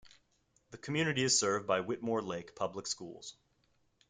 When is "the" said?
0.71-0.79